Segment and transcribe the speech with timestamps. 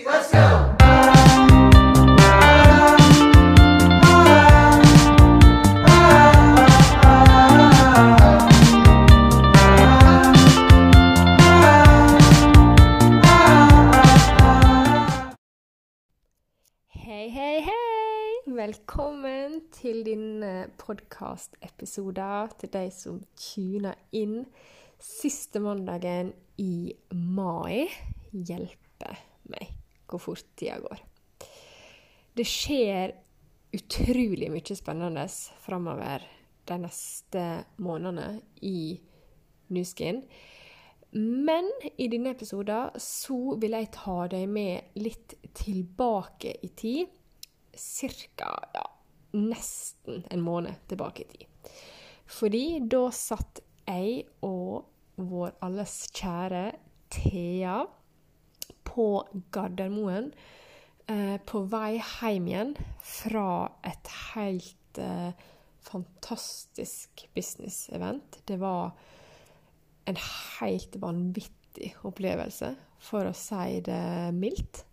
[0.00, 0.74] let's go!
[16.88, 18.54] Hei, hei, hei!
[18.56, 20.44] Velkommen til din
[20.78, 24.46] podkastepisode til de som tuner inn
[25.02, 27.86] siste mandagen i mai.
[28.32, 29.16] Hjelpe
[29.52, 29.81] meg
[30.12, 31.02] hvor fort tida går.
[32.36, 33.16] Det skjer
[33.72, 35.26] utrolig mye spennende
[35.64, 36.24] framover
[36.68, 37.44] de neste
[37.82, 39.00] månedene i
[39.72, 40.22] Nuskin.
[41.12, 41.68] Men
[42.00, 47.10] i denne episoden så vil jeg ta deg med litt tilbake i tid.
[47.76, 48.84] Cirka ja,
[49.36, 51.74] nesten en måned tilbake i tid.
[52.32, 54.88] Fordi da satt jeg og
[55.20, 56.70] vår alles kjære
[57.12, 57.82] Thea
[58.92, 59.06] på
[59.54, 60.30] Gardermoen
[61.08, 63.48] eh, på vei hjem igjen fra
[63.88, 65.32] et helt eh,
[65.82, 68.42] fantastisk business-event.
[68.46, 68.92] Det var
[70.04, 70.18] en
[70.60, 74.84] helt vanvittig opplevelse, for å si det mildt.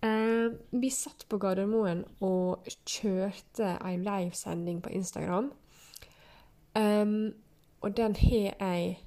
[0.00, 5.50] Eh, vi satt på Gardermoen og kjørte en livesending på Instagram.
[6.78, 7.34] Um,
[7.82, 8.98] og den har jeg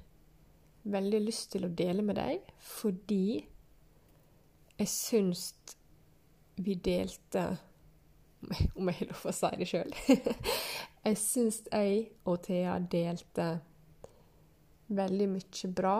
[0.82, 3.46] veldig lyst til å dele med deg, fordi
[4.78, 5.52] jeg syns
[6.62, 7.44] vi delte
[8.76, 9.92] Om jeg har lov å si det sjøl.
[11.06, 13.46] jeg syns jeg og Thea delte
[14.92, 15.96] veldig mye bra.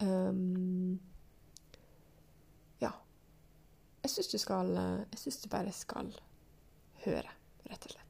[0.00, 0.98] Um,
[2.84, 2.92] ja.
[4.04, 6.12] Jeg syns du skal Jeg syns du bare skal
[7.06, 7.32] høre,
[7.70, 8.06] rett og slett.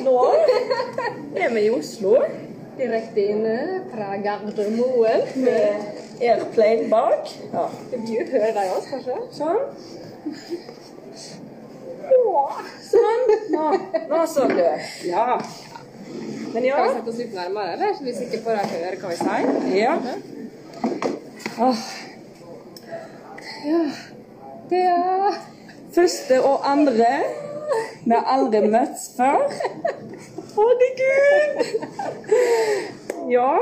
[0.00, 0.16] Nå
[1.36, 2.14] er vi i Oslo,
[2.78, 3.56] direkte inne
[3.90, 5.26] fra Gardermoen.
[5.44, 7.32] Med airplane bak.
[7.52, 7.64] Ja.
[7.90, 7.96] Du
[8.32, 9.16] hører deg også, kanskje?
[9.36, 9.60] Sånn.
[12.90, 13.24] Sånn.
[13.54, 13.66] Nå,
[14.10, 14.64] nå så du.
[15.08, 15.26] Ja.
[16.52, 16.76] Men ja.
[16.76, 17.94] Skal vi sette oss litt nærmere, eller?
[17.96, 19.44] Så vi sikker på at de hører hva vi sier?
[19.78, 19.94] Ja.
[21.66, 21.84] Åh.
[23.66, 23.82] Ja.
[24.70, 25.40] Det er
[25.94, 27.10] første og andre.
[28.04, 29.46] Vi har aldri møttes før.
[30.56, 31.56] Herregud!
[33.28, 33.58] Ja.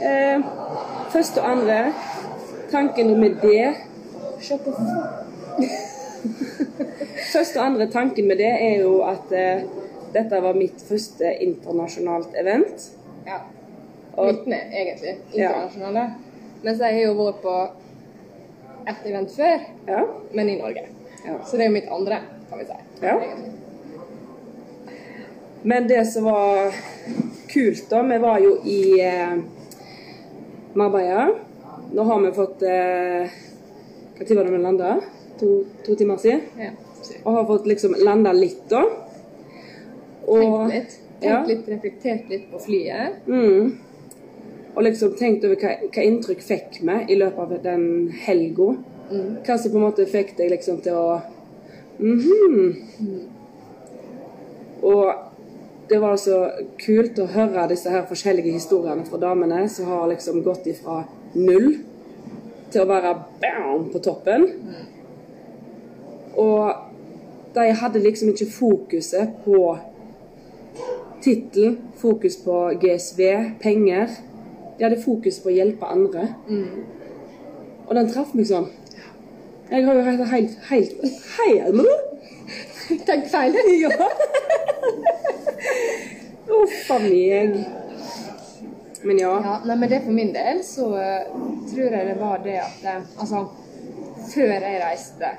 [0.00, 0.40] Eh,
[1.12, 1.92] først og andre.
[2.70, 3.74] Tankene med det
[7.32, 9.62] Første og andre tanken med det er jo at eh,
[10.14, 12.88] dette var mitt første internasjonalt event.
[13.26, 13.38] Ja.
[14.16, 15.16] Og- Mitt med, egentlig.
[15.32, 16.06] Internasjonale.
[16.62, 17.54] Mens jeg har jo vært på
[18.90, 20.02] ett event før, Ja.
[20.34, 20.86] men i Norge.
[21.26, 21.38] Ja.
[21.44, 22.18] Så det er jo mitt andre,
[22.50, 22.72] kan vi si.
[23.02, 23.14] Ja.
[23.18, 23.52] egentlig.
[25.62, 26.72] Men det som var
[27.52, 29.36] kult, da Vi var jo i eh,
[30.74, 31.28] Marbella.
[31.92, 33.30] Nå har vi fått eh,
[34.26, 35.00] tid var det vi landa?
[35.40, 36.40] To, to timer siden?
[36.58, 36.70] Ja.
[37.24, 38.84] Og har fått liksom landa litt, da.
[40.26, 40.98] Og, Tenkt litt.
[41.20, 41.44] Tenkt Ja.
[41.46, 43.26] litt, reflektert litt på flyet.
[43.26, 43.78] Mm,
[44.74, 47.84] og liksom tenkt over hva, hva inntrykk fikk vi i løpet av den
[48.24, 48.70] helga.
[49.10, 51.20] Hva som på en måte fikk deg liksom til å
[51.98, 52.76] mhm.
[54.80, 55.29] Og
[55.90, 56.36] det var altså
[56.78, 61.00] kult å høre disse her forskjellige historiene fra damene som har liksom gått ifra
[61.34, 61.80] null
[62.70, 64.46] til å være bam på toppen.
[66.38, 69.64] Og de hadde liksom ikke fokuset på
[71.24, 73.24] tittel, fokus på GSV,
[73.60, 74.14] penger.
[74.78, 76.28] De hadde fokus på å hjelpe andre.
[77.88, 78.70] Og den traff meg sånn.
[79.70, 81.02] Jeg har jo helt helt, helt,
[81.34, 83.58] helt Tenkt feil.
[83.82, 84.08] Ja.
[86.62, 87.56] Uff a meg.
[89.02, 89.40] Men ja.
[89.44, 91.28] Ja, nei, men det for min del så eh,
[91.70, 93.46] tror jeg det var det at Altså,
[94.34, 95.30] før jeg reiste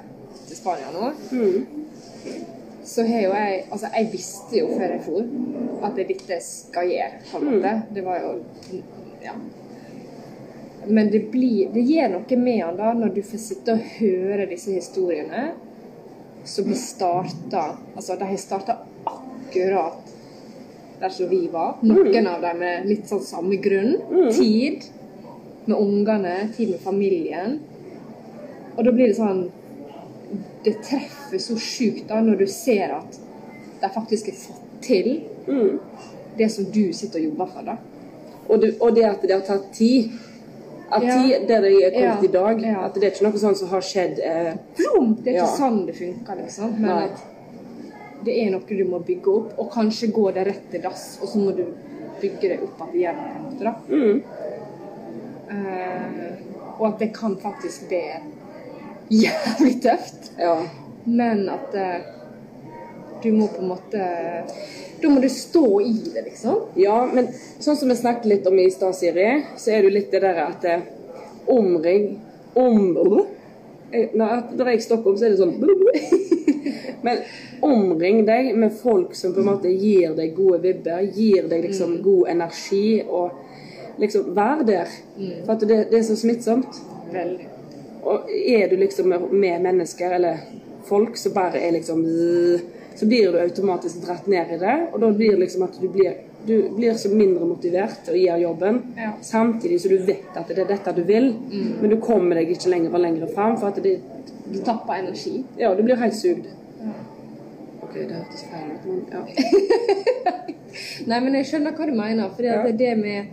[0.47, 1.11] til Spania nå,
[2.83, 6.89] så har jo jeg Altså, jeg visste jo før jeg for at det dette skal
[6.89, 7.75] gjøre, på en måte.
[7.93, 8.37] Det var jo
[9.21, 9.35] Ja.
[10.87, 14.49] Men det blir Det gjør noe med han da, når du får sitte og høre
[14.49, 15.51] disse historiene
[16.43, 20.17] som blir starta Altså, de har starta akkurat
[21.01, 21.75] der som vi var.
[21.83, 23.95] Noen av dem med litt sånn samme grunn.
[24.31, 24.83] Tid
[25.65, 27.59] med ungene, tid med familien.
[28.77, 29.49] Og da blir det sånn
[30.63, 33.15] Det treffer så sjukt da når du ser at
[33.81, 35.07] de faktisk har fått til
[36.37, 37.65] det som du sitter og jobber for.
[37.65, 37.75] da.
[38.47, 40.11] Og, det, og det at det har tatt tid.
[40.91, 41.17] At Ja.
[41.23, 42.29] tid, der de er kommet Ja.
[42.29, 42.61] i dag.
[42.61, 42.85] Ja.
[42.85, 45.45] At det er ikke noe sånt som har skjedd eh, Det er ikke Ja.
[45.57, 46.71] sånn det funker, liksom.
[46.79, 47.03] Men Nei.
[47.05, 47.19] at
[48.25, 51.31] det er noe du må bygge opp, og kanskje går det rett til dass, og
[51.31, 51.65] så må du
[52.21, 53.19] bygge det opp igjen.
[53.61, 53.75] da.
[53.87, 54.23] mm.
[55.51, 57.99] Uh, og at det kan faktisk bli
[59.11, 60.31] jævlig tøft.
[60.39, 60.55] Ja.
[61.05, 61.97] Men at uh,
[63.23, 64.05] du må på en måte
[65.01, 66.57] Da må du stå i det, liksom.
[66.77, 69.93] ja, men sånn som vi snakket litt om i stad, Siri, så er det jo
[69.95, 70.75] litt det der at det...
[71.49, 72.19] omring
[72.53, 73.25] om,
[73.91, 75.57] Eh, når jeg stopper opp, så er det sånn
[77.03, 77.17] Men
[77.61, 81.95] omring deg med folk som på en måte gir deg gode vibber, gir deg liksom
[82.05, 83.31] god energi, og
[84.01, 84.87] liksom vær der.
[85.45, 86.81] For at det, det er så smittsomt.
[87.13, 87.47] Veldig.
[88.03, 90.37] Og er du liksom med mennesker eller
[90.87, 92.05] folk som bare er liksom
[92.95, 95.87] Så blir du automatisk dratt ned i det, og da blir det liksom at du
[95.89, 96.13] blir
[96.45, 99.11] du blir så mindre motivert til å gjøre jobben, Ja.
[99.21, 101.35] samtidig som du vet at det er dette du vil,
[101.81, 103.99] men du kommer deg ikke lenger og lenger fram, for at det,
[104.51, 105.43] Du tapper energi.
[105.57, 106.45] ja, du blir helt sugd.
[107.91, 109.21] Ok, det hørtes feil ut, men ja.
[111.11, 112.29] Nei, men jeg skjønner hva du mener.
[112.37, 112.61] For Ja.
[112.71, 113.25] det med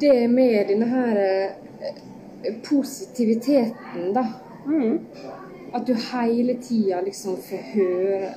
[0.00, 4.24] Det med denne her eh, positiviteten, da.
[4.66, 4.98] Mm.
[5.72, 8.28] At du hele tida liksom får høre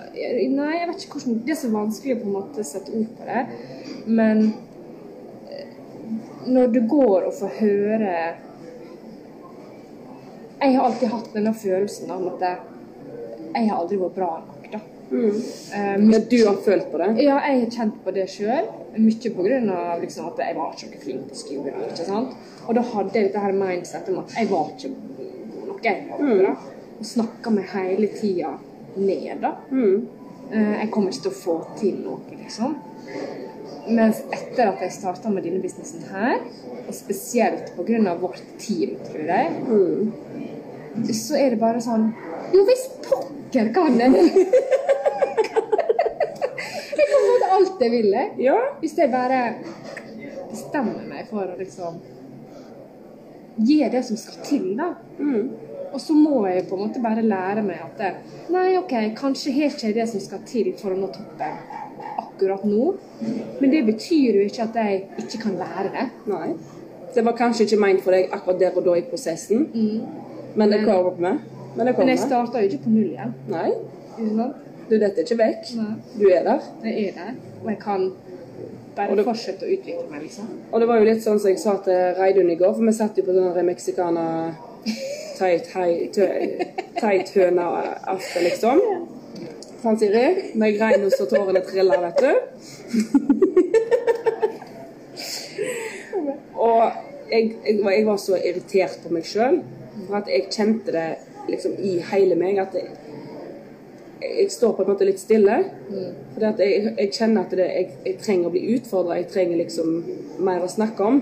[0.54, 3.10] Nei, jeg vet ikke hvordan Det er så vanskelig å på en måte sette ord
[3.18, 3.42] på det.
[4.06, 4.44] Men
[5.50, 5.74] eh,
[6.48, 8.14] når du går og får høre
[10.62, 12.40] Jeg har alltid hatt denne følelsen av at
[13.54, 14.80] jeg, har aldri vært bra nok, da.
[15.14, 15.36] Mm.
[15.78, 17.10] Eh, Men du har følt på det?
[17.24, 18.66] ja, jeg har kjent på det sjøl.
[18.98, 20.00] Mye pga.
[20.02, 21.74] Liksom, at jeg var ikke flink på skolen.
[21.90, 22.34] ikke sant?
[22.68, 25.84] Og da hadde jeg dette her mindsetet om at jeg var ikke god nok.
[25.84, 26.56] jeg var ikke bra.
[27.00, 28.54] Og snakka meg hele tida
[28.96, 29.42] ned.
[29.42, 29.52] da.
[29.72, 30.08] Mm.
[30.54, 32.76] Uh, Jeg kommer ikke til å få til noe, liksom.
[33.88, 36.40] Mens etter at jeg starta med denne businessen her,
[36.88, 38.16] og spesielt pga.
[38.22, 40.14] vårt team, tror jeg, Mm.
[41.14, 42.14] så er det bare sånn
[42.54, 44.12] Jo visst pokker kan jeg!
[46.98, 48.16] jeg kan få til alt jeg vil.
[48.42, 48.58] Ja.
[48.80, 49.40] Hvis jeg bare
[50.50, 52.02] bestemmer meg for å liksom
[53.64, 54.94] gi det som skal til, da.
[55.20, 55.52] Mm.
[55.94, 58.12] Og så må jeg på en måte bare lære meg at det,
[58.54, 61.54] Nei, OK, kanskje har ikke det som skal til for å nå toppen
[62.18, 62.96] akkurat nå.
[63.60, 66.08] Men det betyr jo ikke at jeg ikke kan lære det.
[66.32, 66.56] Nei.
[67.14, 69.68] Det var kanskje ikke ment for deg akkurat der og da i prosessen,
[70.58, 71.14] men det kommer.
[71.20, 72.16] med det Men jeg kommer.
[72.18, 73.34] starta jo ikke på null igjen.
[73.50, 73.72] Nei,
[74.90, 75.72] du detter ikke vekk.
[75.80, 75.94] Nei.
[76.20, 76.60] Du er der.
[76.84, 77.32] Jeg er der,
[77.64, 78.12] og jeg kan
[78.96, 80.48] bare Og det- fortsette å utvikle meg, liksom.
[80.72, 82.92] Og det var jo litt sånn som jeg sa til Reidun i går, for vi
[82.94, 84.56] satt jo på sånn der mexicana
[85.38, 86.66] teit hei- tø-
[87.00, 88.82] teit høna-aften, liksom.
[89.82, 90.52] Sant, Siri?
[90.56, 92.34] Når jeg grein så tårene triller, vet du.
[96.56, 96.92] og
[97.32, 99.62] jeg, jeg, var, jeg var så irritert på meg sjøl,
[100.08, 101.08] for at jeg kjente det
[101.50, 102.90] liksom i hele meg at jeg,
[104.24, 105.60] jeg står på en måte litt stille.
[106.34, 109.62] For at jeg, jeg kjenner at det, jeg, jeg trenger å bli utfordra, jeg trenger
[109.64, 109.96] liksom
[110.48, 111.22] mer å snakke om.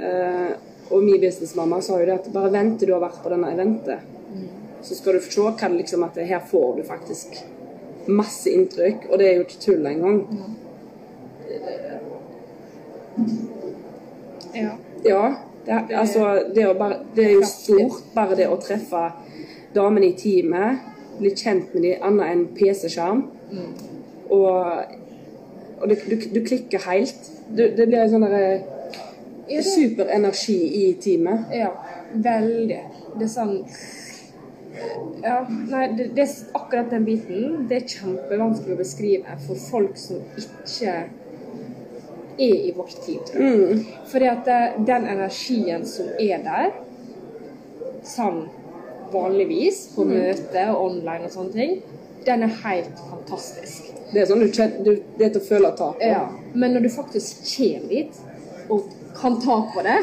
[0.00, 0.52] Eh,
[0.90, 3.52] og min businessmamma sa jo det at bare vent til du har vært på denne
[3.54, 4.10] eventet.
[4.84, 7.38] Så skal du se hva liksom at her får du faktisk
[8.06, 10.18] masse inntrykk, og det er jo ikke tull engang.
[14.54, 14.74] Ja.
[15.04, 15.22] Ja,
[15.66, 19.06] det, altså, det, bare, det er jo stort, bare det å treffe
[19.74, 23.24] damene i teamet, bli kjent med dem annet enn PC-skjerm.
[24.34, 24.94] Og,
[25.80, 27.30] og du, du, du klikker helt.
[27.48, 28.46] Du, det blir en sånn derre
[29.48, 31.50] det- superenergi i teamet.
[31.54, 31.70] Ja,
[32.14, 32.80] veldig.
[33.14, 33.58] Det er sånn
[35.22, 37.66] Ja, nei, det, det er akkurat den biten.
[37.70, 40.96] Det er kjempevanskelig å beskrive for folk som ikke
[42.38, 43.20] er i vårt tid.
[43.28, 43.80] tror jeg.
[44.10, 46.70] Fordi at eh, den energien som er der,
[48.04, 48.44] sånn
[49.14, 51.76] vanligvis på møte og online og sånne ting,
[52.26, 53.90] den er helt fantastisk.
[54.12, 54.48] Det er sånn du,
[54.86, 56.08] du, det er til å føle tak på.
[56.08, 56.24] Ja,
[56.54, 58.12] men når du faktisk kommer dit
[58.72, 59.98] og kan ta på det,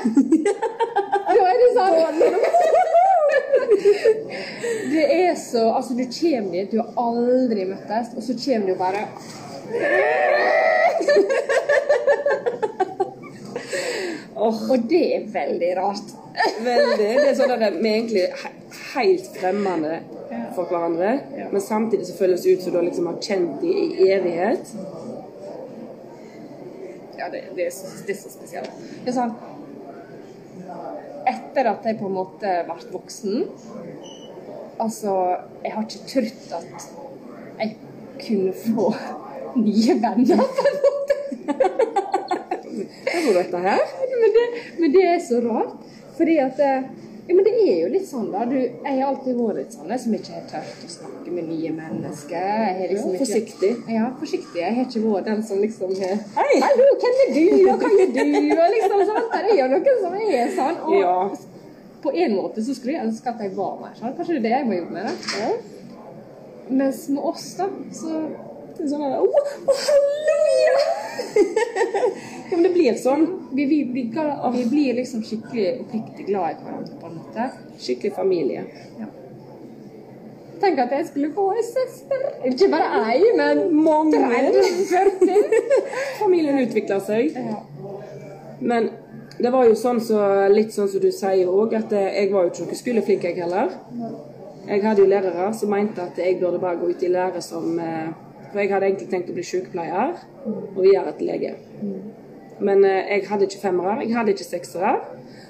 [1.36, 1.96] da er det sånn
[4.92, 8.76] Det er så Altså, du kommer dit, du har aldri møttes, og så kommer du
[8.80, 9.02] bare
[14.42, 16.08] Og det er veldig rart.
[16.64, 16.98] Veldig.
[16.98, 18.52] Det er sånn at vi egentlig he
[18.92, 20.00] helt fremmede
[20.56, 21.12] for hverandre,
[21.52, 24.74] men samtidig så føles det ut som du liksom har kjent dem i evighet.
[27.20, 28.72] Ja, det, det, er, så, det er så spesielt.
[29.04, 29.36] Det er sånn
[31.30, 33.44] Etter at jeg på en måte ble voksen
[34.82, 35.12] Altså,
[35.62, 36.88] jeg har ikke trodd at
[37.60, 37.76] jeg
[38.24, 38.88] kunne få
[39.68, 40.42] nye venner.
[43.12, 43.36] På en måte.
[43.36, 43.80] Hva er dette her?
[44.24, 44.46] Men det,
[44.80, 45.78] men det er så rart.
[46.18, 46.82] Fordi at eh,
[47.30, 48.42] Ja, men det er jo litt sånn, da.
[48.50, 51.70] Du, jeg har alltid vært litt sånn som ikke har turt å snakke med nye
[51.78, 52.82] mennesker.
[52.90, 53.70] Liksom Ja, ikke- forsiktig.
[53.94, 54.60] Ja, forsiktig.
[54.60, 56.54] Jeg har ikke vært den som liksom Hei!
[56.66, 58.26] Hallo, hvem er du, og hva gjør du?
[58.58, 59.30] Og liksom sånn.
[59.32, 60.78] Det er jo noen som er sånn.
[60.90, 61.16] Og Ja.
[62.04, 64.16] på en måte så skulle jeg ønske at jeg var mer sånn.
[64.18, 65.04] Kanskje det er det jeg må jobbe med.
[65.06, 65.52] det.
[66.82, 68.28] Mens med oss, da, så
[68.78, 69.24] Det er sånn her Å,
[69.86, 70.78] halleluja!
[72.52, 73.26] ja, men det blir sånn.
[73.56, 77.50] vi, vi, vi, vi blir liksom skikkelig oppriktig glad i hverandre på en måte.
[77.80, 78.66] Skikkelig familie.
[80.62, 82.26] Tenk at jeg skulle få en søster.
[82.52, 84.20] Ikke bare ei, men Mange.
[84.20, 85.80] 30-40.
[86.20, 87.40] Familien utvikler seg.
[87.40, 87.62] Ja.
[88.60, 88.92] Men
[89.42, 90.20] det var jo sånn så,
[90.54, 93.74] litt sånn som du sier òg, at jeg var jo ikke noe skoleflink jeg heller.
[94.68, 97.80] Jeg hadde jo lærere som mente at jeg burde bare gå ut i lære som
[97.82, 98.12] eh,
[98.52, 101.56] For jeg hadde egentlig tenkt å bli sykepleier og videre til lege.
[102.62, 104.96] Men eh, jeg hadde ikke femmere, jeg hadde ikke seksere.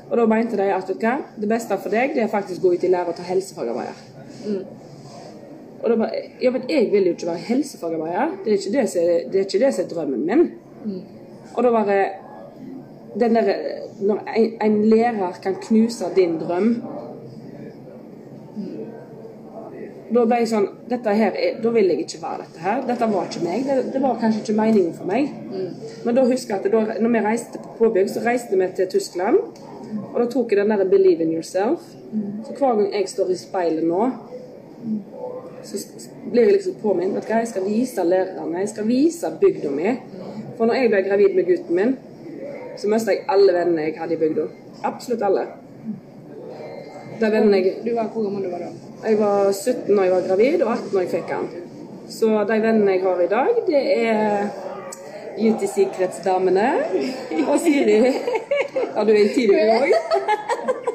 [0.10, 2.76] Og da mente de at hva, det beste for deg det er faktisk å gå
[2.76, 4.02] ut i lære og ta helsefagarbeider.
[5.82, 8.36] Og da bare Ja, men jeg vil jo ikke være helsefagarbeider.
[8.44, 10.44] Det er ikke det som er, det er, det som er drømmen min.
[11.56, 12.02] Og da bare
[13.20, 13.54] den der,
[14.02, 16.84] Når en, en lærer kan knuse din drøm
[20.12, 22.82] Da ble jeg sånn dette her er, Da vil jeg ikke være dette her.
[22.88, 23.68] Dette var ikke meg.
[23.68, 25.32] Det, det var kanskje ikke meningen for meg.
[26.06, 28.90] Men da husker jeg at da når vi reiste på påbygg, så reiste vi til
[28.92, 29.40] Tyskland.
[30.14, 31.88] Og da tok jeg den der 'believe in yourself'.
[32.46, 34.12] Så hver gang jeg står i speilet nå,
[35.64, 35.78] så
[36.32, 39.70] blir jeg liksom påminnet vet du hva, jeg skal vise lærerne, jeg skal vise bygda
[39.70, 39.96] mi.
[40.58, 41.98] For når jeg ble gravid med gutten min,
[42.78, 44.48] så mistet jeg alle vennene jeg hadde i bygda.
[44.84, 45.46] Absolutt alle.
[47.22, 48.72] De vennene jeg Du var hvor gammel du var da?
[49.06, 51.48] Jeg var 17 da jeg var gravid, og 18 da jeg fikk han.
[52.12, 54.48] Så de vennene jeg har i dag, det er
[55.38, 56.70] Beauty Secrets-damene
[57.48, 58.00] og Siri.
[58.92, 59.94] Ja, du er i dag.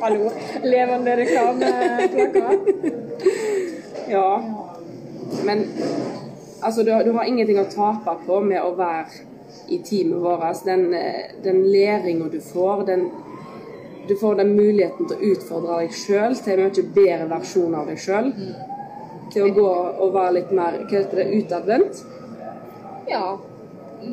[0.03, 0.31] Hallo.
[0.65, 2.69] Levende reklameplakat.
[4.09, 4.43] Ja.
[5.45, 5.65] Men
[6.63, 9.25] altså, du, du har ingenting å tape på med å være
[9.73, 10.65] i teamet vårt.
[10.65, 13.09] Den, eh, den læringa du får, den
[14.09, 17.89] Du får den muligheten til å utfordre deg sjøl til en mye bedre versjon av
[17.91, 18.31] deg sjøl.
[19.33, 19.71] Til å gå
[20.05, 22.05] og være litt mer hva heter det, utadvendt.
[23.11, 23.39] Ja,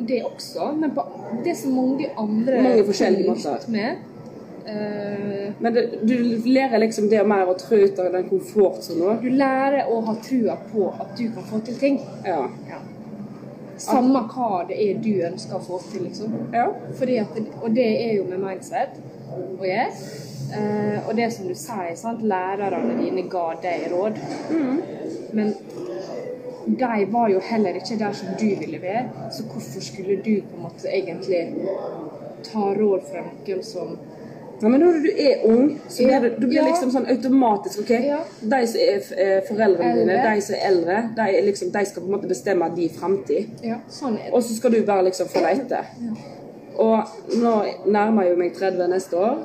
[0.08, 0.72] det også.
[0.80, 1.04] Men på,
[1.44, 3.68] det som mange andre Mange forskjellige måter.
[3.70, 4.02] Med.
[4.66, 6.14] Eh, Men det, du
[6.48, 9.20] lærer liksom det mer å trå ut av den komfortsonen.
[9.22, 12.00] du lærer å ha trua på at du kan få til ting.
[12.26, 12.48] Ja.
[13.76, 16.34] Samme hva det er du ønsker å få til, liksom.
[16.54, 16.68] ja.
[16.70, 18.98] At, og det er jo med mindset
[19.32, 19.88] å gjøre.
[20.54, 22.22] Uh, og det som du sier, sant?
[22.22, 24.20] lærerne dine ga deg råd.
[25.34, 25.54] Men
[26.66, 30.56] de var jo heller ikke der som du ville være, så hvorfor skulle du på
[30.56, 31.40] en måte egentlig
[32.44, 33.96] ta råd fra noen som
[34.62, 36.68] Ja, men når du er ung, så blir det, du blir Ja.
[36.68, 37.90] liksom sånn automatisk ok?
[37.90, 38.20] Ja.
[38.40, 42.06] De som er eh, foreldrene dine, de som er eldre, de, liksom, de skal på
[42.06, 43.50] en måte bestemme din framtid.
[43.66, 44.32] Ja, sånn er det.
[44.32, 45.90] Og så skal du bare liksom følge etter.
[46.74, 46.98] Og
[47.38, 47.54] nå
[47.86, 49.38] nærmer jeg meg 30 neste år,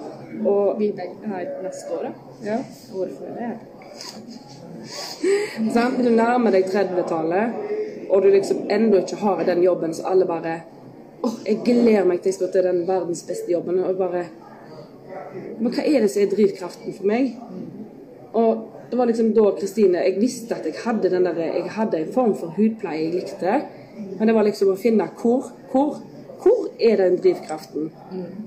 [0.45, 2.11] og Vi begge neste år, da.
[2.45, 2.57] ja,
[2.93, 3.51] Hvorfor det?
[5.73, 5.99] sant?
[6.03, 7.53] Du nærmer deg 30-tallet,
[8.09, 10.61] og du liksom ennå ikke har den jobben så alle bare
[11.23, 13.81] Åh, jeg gleder meg til jeg skal til den verdens beste jobben.
[13.83, 14.25] Og bare
[15.59, 17.33] Men hva er det som er drivkraften for meg?
[18.33, 21.99] Og det var liksom da Kristine Jeg visste at jeg hadde den der Jeg hadde
[21.99, 23.61] en form for hudpleie jeg likte.
[24.19, 25.99] Men det var liksom å finne hvor, hvor,
[26.39, 27.89] hvor er den drivkraften?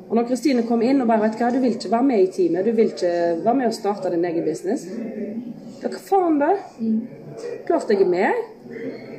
[0.09, 2.31] Og når Kristine kom inn og bare vet hva, du vil ikke være med i
[2.33, 3.13] teamet, du vil ikke
[3.45, 4.87] være med og starte din egen business.
[5.83, 6.53] Ja, hva faen da?
[7.67, 8.45] Klart jeg er med.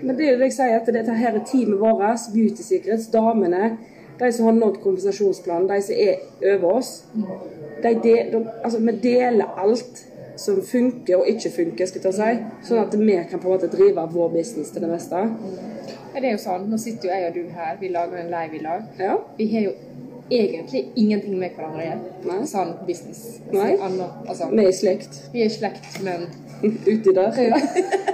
[0.04, 3.10] Men det er jo det jeg sier, at dette her er teamet vårt, Beauty Secrets,
[3.14, 3.76] damene,
[4.20, 6.92] de som har nådd kompensasjonsplanen, de som er over oss.
[7.84, 10.06] De, de, de, altså, vi deler alt
[10.40, 12.32] som funker og ikke funker, skal jeg ta si,
[12.68, 15.22] sånn at vi kan på en måte drive vår business til det meste.
[16.14, 16.70] Ja, det er jo sånn.
[16.70, 18.86] Nå sitter jo jeg og du her, vi lager en live i lag.
[19.02, 19.18] Ja.
[19.38, 19.74] Vi har jo
[20.30, 22.46] egentlig ingenting med hverandre å gjøre.
[22.50, 23.24] Sånn business.
[23.52, 23.74] Nei.
[23.82, 25.20] Annet, altså, Vi er i slekt.
[25.34, 26.28] vi er i slekt, men
[26.92, 27.42] Uti der.
[27.42, 27.60] Ja.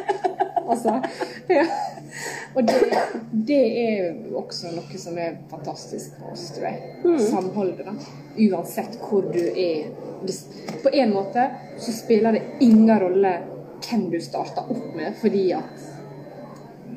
[0.71, 0.99] altså
[1.51, 1.67] ja.
[2.57, 2.77] Og det,
[3.31, 7.19] det er også noe som er fantastisk for oss, tror jeg.
[7.29, 7.93] Samholdet, da.
[8.47, 9.91] Uansett hvor du er.
[10.83, 11.45] På en måte
[11.79, 13.37] så spiller det ingen rolle
[13.85, 15.88] hvem du starter opp med, fordi at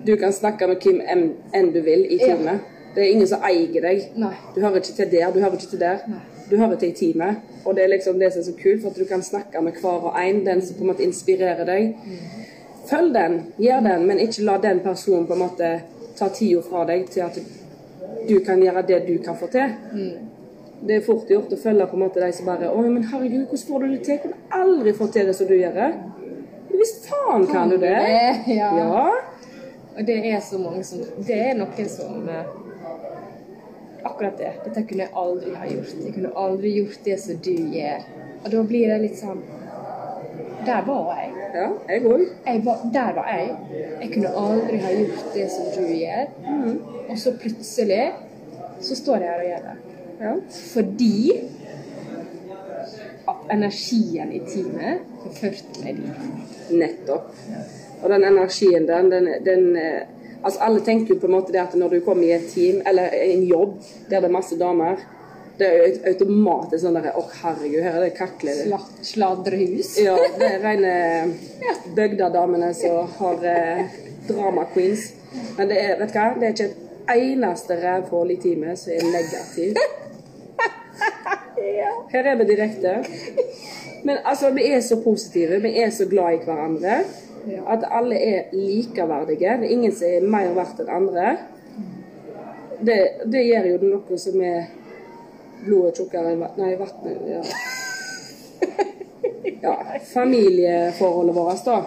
[0.06, 2.26] Du kan snakke med hvem enn du vil i Ja.
[2.26, 2.61] teamet.
[2.94, 4.11] Det er ingen som eier deg.
[4.16, 4.35] Nei.
[4.54, 5.99] Du hører ikke til der, du hører ikke til der.
[6.09, 6.18] Nei.
[6.50, 7.37] Du hører til i teamet.
[7.64, 9.73] Og det er liksom det som er så kult, for at du kan snakke med
[9.73, 11.94] hver og en, den som på en måte inspirerer deg.
[12.90, 15.80] Følg den, gjør den, men ikke la den personen på en måte
[16.18, 17.38] ta tida fra deg til at
[18.28, 19.75] du kan gjøre det du kan få til.
[20.87, 23.47] det er fort gjort å følge på en måte de som bare Oi, men herregud,
[23.47, 24.12] hvordan får du det til?
[24.16, 25.92] Jeg kunne aldri fått til det som du gjør.
[26.68, 27.92] Hvis Visst faen kan du det.
[28.49, 28.73] Ja.
[28.76, 29.04] Ja.
[29.96, 32.52] Og det er så mange som Det er noen som eh,
[34.02, 34.52] Akkurat det.
[34.64, 35.92] Dette kunne jeg aldri ha gjort.
[36.02, 38.08] Jeg kunne aldri gjort det som du gjør.
[38.42, 39.42] Og da blir det litt sånn
[40.66, 41.28] Der var jeg.
[41.52, 42.22] Ja, jeg òg.
[42.92, 43.54] der var jeg.
[44.00, 46.26] Jeg kunne aldri ha gjort det som du gjør.
[47.08, 48.04] Og så plutselig
[48.82, 49.76] så står jeg her og gjør det.
[50.22, 50.34] Ja.
[50.72, 51.14] Fordi
[53.28, 56.72] at energien i teamet har ført meg dit.
[56.75, 57.30] Nettopp.
[58.02, 60.02] Og den energien den, den, den eh,
[60.42, 62.80] Altså Alle tenker jo på en måte det at når du kommer i et team
[62.87, 63.76] eller en jobb
[64.11, 64.97] der det er masse damer,
[65.61, 68.59] det er jo automatisk sånn der Å, herregud, her er det kakler.
[68.66, 69.92] Sla- Sladrehus.
[70.02, 70.94] Ja, det er rene
[71.94, 73.85] bygdadamene som har eh,
[74.26, 75.12] drama queens.
[75.61, 76.26] Men det er, vet du hva?
[76.40, 79.78] Det er ikke et eneste rævhull i teamet som er negativt.
[82.12, 82.97] Her er vi direkte.
[84.04, 86.99] Men altså, vi er så positive, vi er så glad i hverandre.
[87.66, 89.56] At alle er likeverdige.
[89.61, 91.32] Det er ingen som er mer verdt enn andre.
[92.82, 92.99] Det,
[93.30, 94.70] det gjør jo noe som er
[95.62, 97.42] blodet tjukkere enn Nei, vannet ja.
[99.66, 99.75] ja.
[100.12, 101.78] Familieforholdet vårt, da.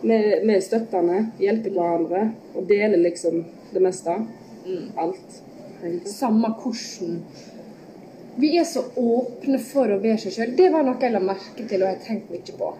[0.00, 0.14] Vi,
[0.54, 3.42] er støttende, hjelper hverandre og deler liksom
[3.72, 4.14] det meste.
[4.98, 5.38] Alt.
[5.82, 6.12] egentlig.
[6.12, 7.22] Samme hvordan.
[8.38, 10.52] Vi er så åpne for å være seg sjøl.
[10.58, 12.70] Det var noe jeg la merke til og jeg har tenkt mye på.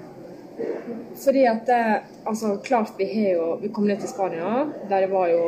[1.18, 1.82] Fordi at det,
[2.26, 5.44] altså klart vi har jo Vi kom ned til Spania, der det var jo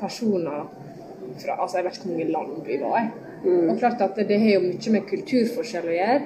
[0.00, 0.66] personer
[1.40, 3.06] fra altså jeg vet ikke hvor mange land vi var i.
[3.68, 6.20] Og klart at det, det har jo mye med kulturforskjell å gjøre.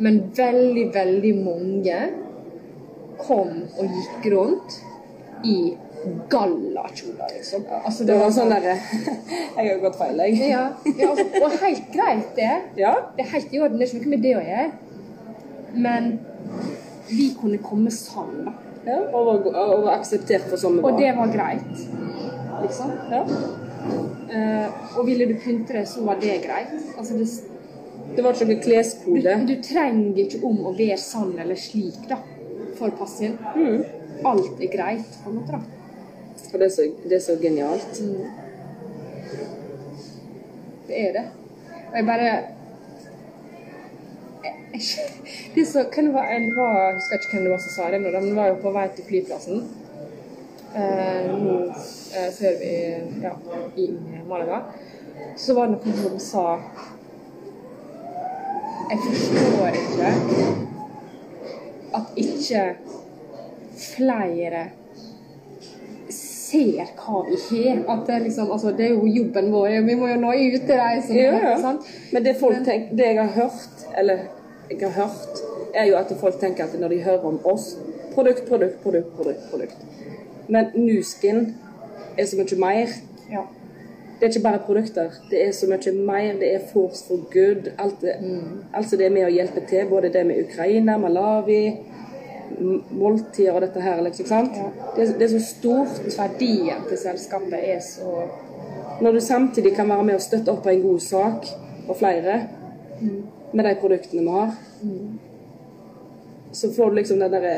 [0.00, 2.00] Men veldig, veldig mange
[3.20, 4.80] kom og gikk rundt
[5.44, 5.56] i
[6.32, 7.64] gallakjoler, liksom.
[7.84, 8.76] Altså, Det var sånn derre
[9.56, 10.38] Jeg har gått feil, jeg.
[10.48, 10.62] ja,
[10.96, 12.52] ja altså, og helt greit det.
[12.80, 12.94] Ja.
[13.16, 14.70] Det er helt i orden, det er ikke noe med det å gjøre.
[15.76, 16.08] Men
[17.10, 18.52] vi kunne komme sammen, da.
[18.86, 20.92] ja og, var- og var akseptert for samme vi var.
[20.92, 21.84] Og det var greit.
[22.62, 22.92] Liksom.
[23.10, 23.22] ja.
[24.30, 26.74] Uh, og ville du pynte deg, så var det greit.
[26.98, 27.26] Altså, det,
[28.16, 29.36] det var ikke noe kleskode.
[29.48, 32.20] du trenger ikke om å være sånn eller slik, da,
[32.78, 33.00] for å
[33.56, 33.82] Mm.
[34.30, 35.80] Alt er greit, på en måte, da.
[36.52, 38.00] Og det er så, det er så genialt.
[40.88, 41.26] Det er det.
[41.90, 42.30] Og jeg bare
[45.54, 46.52] det så, hvem var, Jeg
[46.94, 49.06] husker ikke hvem det var som sa det, men det var jo på vei til
[49.08, 49.64] flyplassen
[50.76, 52.72] eh, nå eh, før vi
[53.24, 53.32] ja,
[53.76, 53.88] i
[54.28, 54.62] Malaga.
[55.36, 56.46] Så var det noen som sa
[58.90, 60.12] Jeg forstår ikke
[61.90, 62.64] at ikke
[63.80, 64.64] flere
[66.14, 67.80] ser hva vi har.
[67.90, 69.76] At det, liksom, altså, det er jo jobben vår.
[69.86, 71.56] Vi må jo nå ut til de som Ja, ja.
[71.62, 71.86] sant?
[72.12, 74.18] Men det, folk Men- tenk, det jeg har hørt, eller
[74.70, 75.40] jeg har hørt,
[75.74, 77.76] er jo at folk tenker at når de hører om oss
[78.14, 79.50] Produkt, produkt, produkt, produkt.
[79.50, 79.76] produkt.
[80.48, 81.54] Men Nuskin
[82.18, 82.88] er så mye mer.
[83.30, 83.44] Ja.
[84.20, 85.10] Det er ikke bare produkter.
[85.30, 86.32] Det er så mye mer.
[86.40, 87.70] Det er force for good.
[87.78, 88.12] Alt det,
[88.74, 89.86] altså det er med å hjelpe til.
[89.88, 91.76] Både det med Ukraina, Malawi,
[92.90, 94.02] måltider og dette her.
[94.02, 94.58] Liksom, sant?
[94.58, 94.68] Ja.
[94.96, 96.02] Det, er, det er så stort.
[96.18, 98.26] Verdien til selskapet er så
[99.00, 101.46] Når du samtidig kan være med og støtte opp på en god sak
[101.86, 102.34] for flere
[103.52, 104.54] med de produktene vi har,
[106.52, 107.54] så får du liksom den derre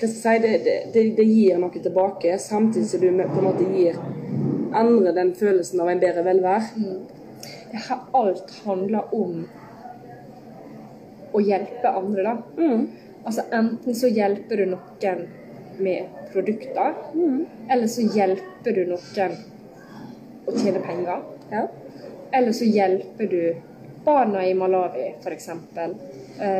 [0.00, 3.46] Hva skal jeg si det, det, det, gir noe tilbake, samtidig som du på en
[3.46, 3.98] måte gir
[4.74, 6.62] andre den følelsen av en bedre velvære.
[7.70, 9.44] det har Alt handler om
[11.32, 12.34] å hjelpe andre, da.
[12.58, 12.88] Mm.
[13.24, 15.22] Altså Enten så hjelper du noen
[15.78, 16.96] med produkter,
[17.70, 19.36] eller så hjelper du noen
[20.46, 21.22] å tjene penger.
[21.52, 21.66] Ja.
[22.32, 23.71] Eller så hjelper du
[24.04, 25.48] barna i Malawi, f.eks.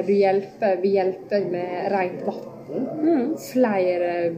[0.07, 3.37] Du hjelper, vi hjelper med rent vann.
[3.53, 4.35] Flere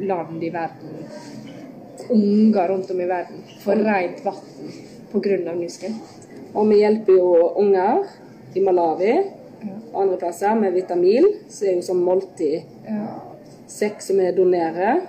[0.00, 1.04] land i verden,
[2.10, 4.72] unger rundt om i verden, får rent vann
[5.12, 5.54] pga.
[5.54, 5.94] Nusken.
[6.54, 7.30] Og vi hjelper jo
[7.62, 8.02] unger
[8.54, 9.12] i Malawi
[9.92, 13.06] og andre plasser med vitamin, som er jo som måltid Ja.
[13.70, 15.02] sekk som vi donerer.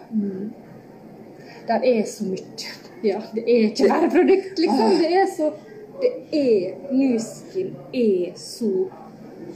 [1.67, 2.69] Der er så mye.
[3.03, 4.97] Ja, det er ikke bare produkt, liksom.
[4.99, 5.51] Det er så
[6.01, 8.71] Det er Newskin er så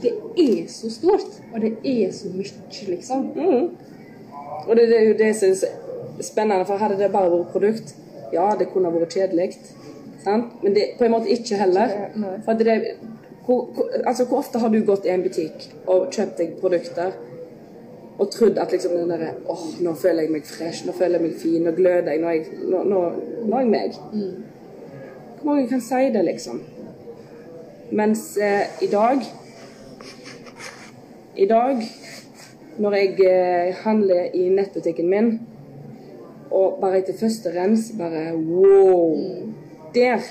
[0.02, 3.30] Det er så stort, og det er så mye, liksom.
[3.36, 3.70] Mm.
[4.68, 7.94] Og det, det er jo det som er spennende, for hadde det bare vært produkt,
[8.32, 9.54] ja, det kunne vært kjedelig.
[10.26, 11.94] Men det på en måte ikke heller.
[12.44, 12.76] For det,
[13.46, 17.14] hvor, hvor, altså, hvor ofte har du gått i en butikk og kjøpt deg produkter
[18.18, 21.28] og trodd at liksom den derre åh, nå føler jeg meg fresh, nå føler jeg
[21.28, 23.00] meg fin, nå gløder jeg, nå er jeg, nå, nå,
[23.44, 23.98] nå er jeg meg.
[24.10, 24.55] Hvor
[25.46, 26.60] mange kan si det, liksom?
[27.90, 29.22] Mens eh, i dag
[31.36, 31.82] I dag,
[32.78, 35.28] når jeg eh, handler i nettbutikken min,
[36.50, 39.18] og bare etter første rens bare wow!
[39.94, 40.24] Der!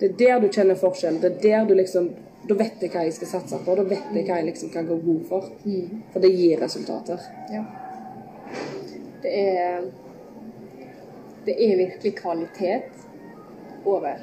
[0.00, 1.20] Det er der du kjenner forskjell.
[1.22, 2.10] Det er der du liksom
[2.48, 3.74] Da vet jeg hva jeg skal satse på.
[3.76, 5.50] Da vet jeg hva jeg liksom kan gå god for.
[6.12, 7.20] For det gir resultater.
[7.52, 7.64] Ja.
[9.22, 9.84] Det er
[11.44, 13.09] Det er virkelig kvalitet
[13.84, 14.16] over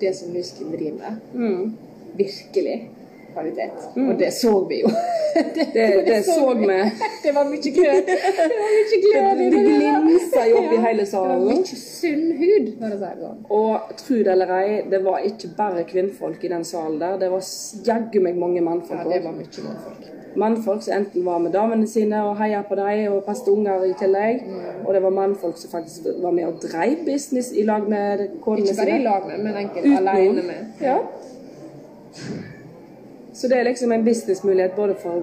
[0.00, 0.98] det som Nuskin driver
[1.32, 1.70] med.
[2.16, 2.90] Virkelig
[3.32, 3.84] kvalitet.
[3.96, 4.88] Og det så vi jo.
[5.54, 6.66] det, Det, det så vi.
[7.24, 8.02] Det var mye glød.
[8.06, 8.16] Det
[8.58, 9.62] var mye glød Det det.
[9.68, 11.30] glinsa jo opp i hele salen.
[11.40, 13.38] Det var mye sunn hud, for å si det sånn.
[13.60, 17.16] Og tro det eller ei, det var ikke bare kvinnfolk i den salen der.
[17.22, 17.46] Det var
[17.86, 20.10] jaggu meg mange mannfolk Ja, det var mye mannfolk.
[20.36, 23.92] Mannfolk som enten var med damene sine og heia på dem og passet unger i
[23.98, 24.46] tillegg.
[24.86, 28.66] Og det var mannfolk som faktisk var med og dreiv business i lag med konene
[28.66, 30.08] Ikke bare i lag med, men enkelt Utenom.
[30.08, 30.64] alene med.
[30.80, 30.98] Ja.
[33.32, 35.22] Så det er liksom en businessmulighet både for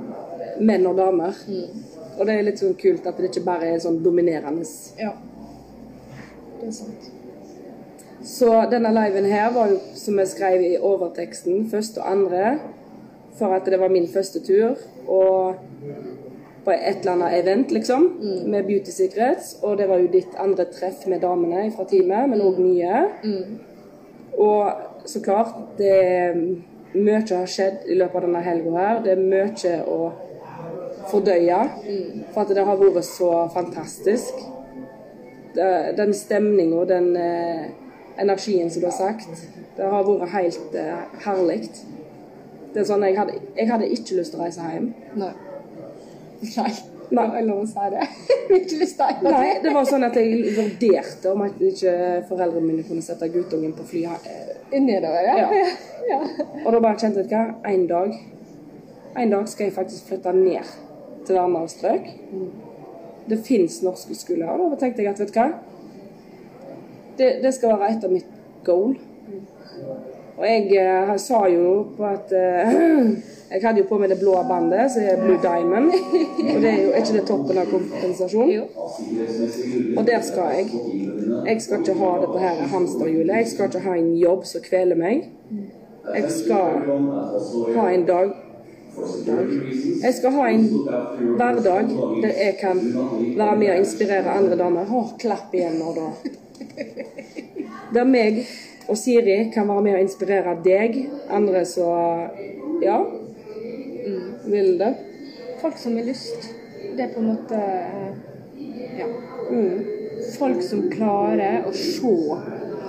[0.60, 1.34] menn og damer.
[2.20, 4.66] Og det er litt sånn kult at det ikke bare er sånn dominerende.
[5.00, 5.14] Ja.
[6.60, 7.12] Det er sant.
[8.24, 12.58] Så denne liven her var jo, som jeg skrev i overteksten, første og andre,
[13.40, 14.76] for at det var min første tur,
[15.08, 15.56] og
[16.66, 18.04] på et eller annet event, liksom,
[18.52, 22.42] med Beauty Secrets, og det var jo ditt andre treff med damene fra teamet, men
[22.42, 23.06] også nye.
[24.38, 24.72] Og
[25.06, 26.36] så klart, det er
[26.94, 29.02] mye har skjedd i løpet av denne helga her.
[29.04, 30.12] Det er mye å
[31.10, 31.60] fordøye,
[32.34, 34.34] for at det har vært så fantastisk.
[35.56, 37.66] Det- Den stemninga, den eh,
[38.22, 39.28] energien som du har sagt,
[39.78, 41.70] det har vært helt eh, herlig.
[42.74, 44.92] Det er sånn, jeg hadde, jeg hadde ikke lyst til å reise hjem.
[45.18, 45.34] Nei.
[46.56, 46.72] Nei.
[47.10, 47.26] Nei.
[47.34, 48.04] Det lov å si det.
[49.26, 51.94] Nei, det var sånn at jeg vurderte om at ikke
[52.30, 54.04] foreldrene mine kunne sette guttungen på fly.
[54.06, 55.38] eh, Nedover, ja.
[55.42, 55.72] Ja.
[56.12, 56.20] ja.
[56.66, 58.14] Og da bare kjente jeg hva, en dag
[59.18, 60.68] En dag skal jeg faktisk flytte ned
[61.26, 62.06] til varmere strøk.
[63.30, 64.52] Det fins norske skoler.
[64.54, 65.48] Og da tenkte jeg at vet du hva,
[67.18, 68.30] det, det skal være et av mitt
[68.66, 68.94] goal.
[70.40, 72.74] Og jeg eh, sa jo på at eh,
[73.50, 75.88] Jeg hadde jo på meg det blå bandet, som er Blue Diamond.
[76.54, 78.52] Og det er jo er ikke det toppen av kompensasjon.
[79.98, 80.68] Og der skal jeg.
[81.48, 83.40] Jeg skal ikke ha dette her hamsterhjulet.
[83.40, 85.26] Jeg skal ikke ha en jobb som kveler meg.
[86.14, 86.78] Jeg skal
[87.80, 88.38] ha en dag.
[90.04, 90.70] Jeg skal ha en
[91.42, 92.86] hverdag der jeg kan
[93.34, 94.94] være med og inspirere andre damer.
[94.94, 96.10] Å, klapp igjen nå, da.
[97.98, 98.44] Der meg
[98.90, 100.98] og Siri kan være med å inspirere deg,
[101.30, 102.98] andre som ja,
[104.50, 104.94] vil det.
[105.62, 106.50] Folk som har lyst.
[106.96, 107.60] Det er på en måte
[108.98, 109.06] ja.
[109.06, 109.10] Ja.
[110.36, 112.14] Folk som klarer å se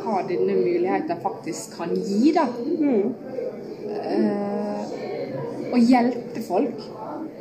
[0.00, 2.46] hva denne muligheten faktisk kan gi, da.
[4.00, 4.80] Eh,
[5.70, 6.80] og hjelpe folk.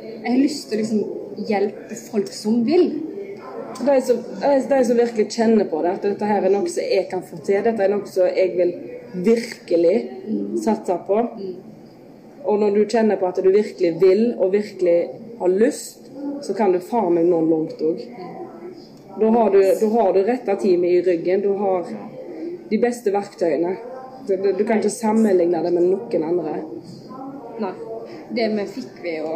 [0.04, 3.09] Jeg har lyst til å liksom hjelpe folk som vil.
[3.78, 4.18] De som,
[4.68, 7.38] de som virkelig kjenner på det, at dette her er noe som jeg kan få
[7.44, 8.72] til, dette er noe som jeg vil
[9.24, 9.96] virkelig
[10.64, 11.22] satse på.
[12.44, 14.98] Og når du kjenner på at du virkelig vil og virkelig
[15.40, 16.10] har lyst,
[16.42, 18.00] så kan du faen meg nå langt òg.
[19.20, 21.42] Da har du, da har retta teamet i ryggen.
[21.44, 21.86] Du har
[22.70, 23.76] de beste verktøyene.
[24.26, 26.56] Du, du, kan ikke sammenligne det med noen andre.
[27.60, 27.74] Nei.
[28.30, 29.30] Det vi fikk vi jo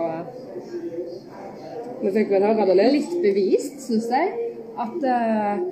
[2.04, 2.92] Vi fikk vel høre det litt?
[2.98, 5.62] litt bevist, syns jeg, at uh,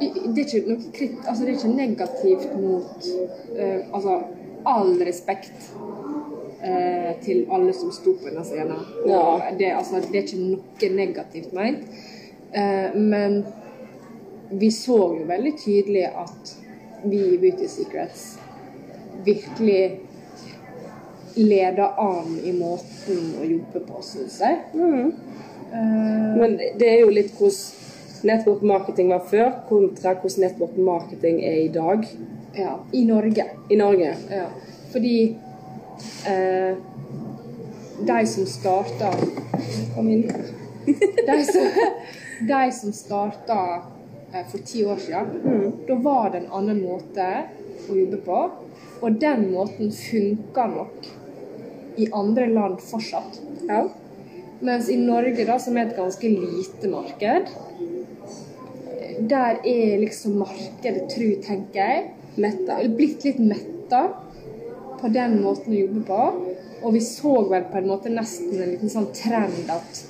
[0.00, 3.08] det, er ikke noe kritt, altså det er ikke negativt mot
[3.56, 4.20] uh, Altså,
[4.70, 5.70] all respekt
[6.62, 8.86] uh, til alle som sto på denne scenen.
[9.08, 9.24] Ja.
[9.58, 11.86] Det, altså, det er ikke noe negativt ment.
[12.52, 13.44] Eh, men
[14.50, 16.56] vi så jo veldig tydelig at
[17.04, 18.38] vi i Beauty Secrets
[19.24, 20.00] virkelig
[21.34, 24.58] leder an i måten å jobbe på, syns jeg.
[24.74, 25.12] Eh,
[26.40, 27.78] Men det er jo litt hvordan
[28.22, 32.04] network marketing var før, kontra hvordan network marketing er i dag
[32.54, 33.46] ja, I Norge.
[33.68, 34.14] i Norge.
[34.30, 34.46] Ja.
[34.92, 35.36] Fordi
[36.26, 36.76] eh,
[38.06, 39.12] de som starta
[39.94, 40.22] Kom inn.
[41.26, 41.66] De som,
[42.52, 43.60] de som starta
[44.32, 47.26] eh, for ti år siden, da var det en annen måte
[47.88, 48.42] å jobbe på.
[49.00, 51.10] Og den måten funka nok
[52.00, 53.40] i andre land fortsatt.
[53.68, 53.84] Ja.
[54.60, 57.52] Mens i Norge, da, som er et ganske lite marked,
[59.30, 62.08] der er liksom markedet, tru, tenker jeg,
[62.40, 62.76] Metta.
[62.96, 64.02] blitt litt metta
[65.00, 66.20] på den måten å jobbe på.
[66.80, 70.02] Og vi så vel på en måte nesten en liten sånn trend at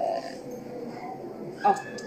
[0.00, 0.30] eh,
[1.72, 2.04] at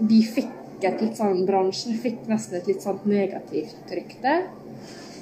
[0.00, 4.36] vi fikk et litt sånn Bransjen fikk nesten et litt sånn negativt rykte.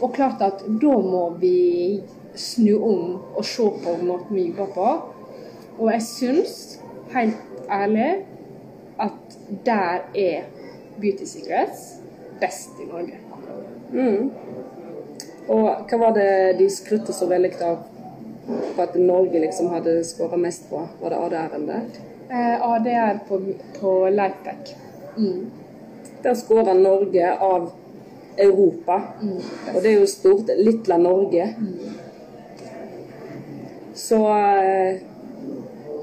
[0.01, 2.01] Og klart at da må vi
[2.39, 4.91] snu om og se på måten vi jobber på.
[5.79, 6.81] Og jeg syns,
[7.15, 7.37] helt
[7.71, 8.25] ærlig,
[9.01, 10.43] at der er
[11.01, 12.01] Beauty Secrets
[12.41, 13.19] best i Norge.
[13.93, 14.31] Mm.
[15.49, 17.79] Og hva var det de skrytte så veldig av
[18.49, 20.83] på at Norge liksom hadde skåra mest på?
[21.01, 21.87] Var det ADR-en der?
[22.31, 23.41] Eh, ADR på,
[23.81, 24.75] på Lightback.
[25.17, 25.51] Mm.
[26.23, 27.71] Der skåra Norge av
[28.39, 29.01] Europa.
[29.75, 30.51] Og det er jo stort.
[30.59, 31.49] Lille Norge.
[33.95, 35.01] Så eh,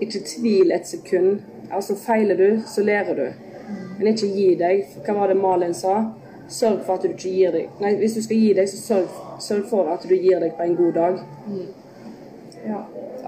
[0.01, 1.39] ikke tvil et sekund.
[1.71, 3.25] Altså Feiler du, så lærer du.
[3.99, 4.85] Men ikke gi deg.
[5.05, 5.95] Hva var det Malin sa?
[6.49, 7.69] Sørg for at du ikke gir deg.
[7.81, 10.63] Nei, hvis du skal gi deg, så sørg, sørg for at du gir deg på
[10.67, 11.19] en god dag.
[12.65, 12.83] Ja.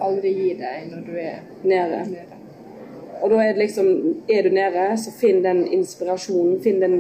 [0.05, 2.03] Aldri gi deg når du er Nede.
[2.11, 2.25] nede.
[3.21, 3.87] Og da er det liksom
[4.29, 6.59] Er du nede, så finn den inspirasjonen.
[6.61, 6.99] Finn den,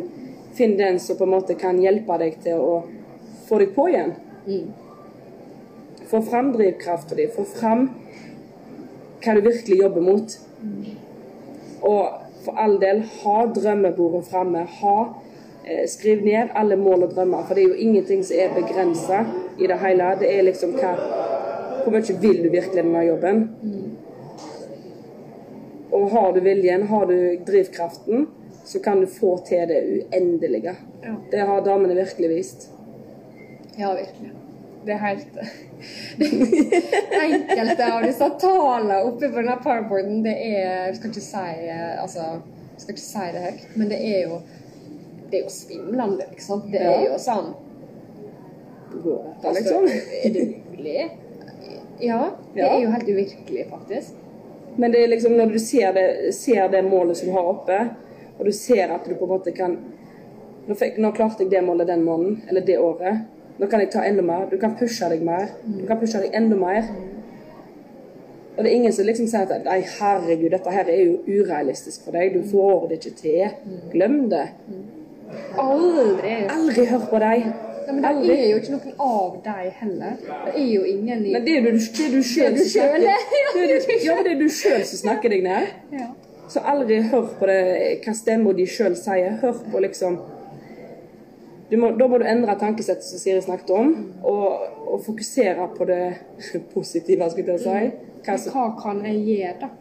[0.57, 2.79] finn den som på en måte kan hjelpe deg til å
[3.47, 4.15] få deg på igjen.
[6.09, 7.27] Få fram drivkrafta di.
[7.27, 7.89] Få fram
[9.27, 10.37] hva du virkelig jobber mot.
[11.81, 12.03] Og
[12.45, 14.63] for all del, ha drømmebordet framme.
[14.79, 14.97] Ha
[15.65, 19.25] eh, Skriv ned alle mål og drømmer, for det er jo ingenting som er begrensa
[19.59, 20.13] i det hele.
[20.21, 20.95] Det er liksom hva
[21.83, 23.45] Hvor mye vil du virkelig denne jobben?
[25.95, 28.27] Og har du viljen, har du drivkraften,
[28.65, 30.73] så kan du få til det uendelige.
[31.03, 31.13] Ja.
[31.31, 32.67] Det har damene virkelig vist.
[33.77, 34.33] Ja, virkelig.
[34.87, 35.39] Det er helt
[37.23, 42.29] Enkelte av disse tallene oppe på denne powerboarden, det er skal ikke si eh, altså,
[42.77, 44.39] skal ikke si det høyt, men det er jo
[45.27, 46.61] det er jo svimlende, liksom.
[46.71, 47.49] Det er jo sånn
[49.03, 49.89] Går dette, altså, liksom?
[50.23, 51.01] Er det mulig?
[51.99, 52.21] Ja.
[52.53, 54.15] Det er jo helt uvirkelig, faktisk.
[54.77, 57.79] Men det er liksom når du ser det, ser det målet som du har oppe,
[58.37, 59.77] og du ser at du på en måte kan
[60.67, 63.21] Nå, fikk, nå klarte jeg det målet den måneden, eller det året.
[63.59, 64.45] Nå kan jeg ta enda mer.
[64.51, 65.47] Du kan pushe deg mer.
[65.65, 66.83] Du kan pushe deg enda mer.
[68.57, 72.05] Og det er ingen som liksom sier at nei, herregud, dette her er jo urealistisk
[72.05, 72.33] for deg.
[72.33, 73.49] Du får det ikke til.
[73.93, 74.47] Glem det.
[75.61, 76.35] Aldri.
[76.53, 77.47] Aldri hør på deg.
[77.87, 78.33] Ja, men det Aldri.
[78.35, 80.15] er jo ikke noen av deg heller.
[80.27, 83.05] Det er jo ingen i Men det er jo du, det du sjøl som snakker
[83.05, 83.13] ja.
[83.53, 85.69] det er du- Ja, men det er du sjøl som snakker deg ned.
[85.93, 86.07] Ja.
[86.49, 87.61] Så aldri hør på det,
[88.05, 89.37] hva stemmer de sjøl sier.
[89.41, 90.17] Hør på liksom
[91.75, 93.91] må, Da må du endre tankesettet som Siri snakket om,
[94.23, 96.03] og, og fokusere på det
[96.75, 98.13] positive, skulle jeg si.
[98.23, 99.73] Hva som, Hva kan jeg gjøre, da?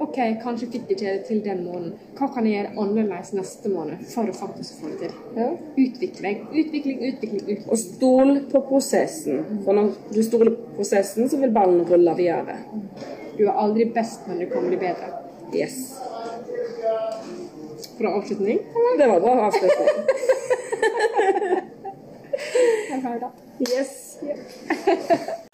[0.00, 1.92] OK, kanskje fikk jeg ikke det til den måneden.
[2.16, 5.18] Hva kan jeg gjøre annerledes neste måned for å faktisk få det til?
[5.36, 5.48] ja.
[5.76, 7.42] Utvikling, utvikling, utvikling.
[7.42, 7.66] utvikling.
[7.68, 9.44] Og stol på prosessen.
[9.66, 12.56] For når du stoler på prosessen, så vil ballen rulle videre.
[13.36, 15.12] Du er aldri best, men du kan bli bedre.
[15.52, 15.98] Yes.
[17.98, 18.64] Bra avslutning.
[18.98, 20.06] Det var bra avslutning.
[23.00, 23.30] Jeg har det.
[23.72, 24.18] Yes.